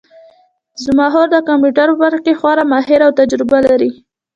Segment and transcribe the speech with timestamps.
[0.83, 3.91] زما خور د کمپیوټر په برخه کې خورا ماهره او تجربه لري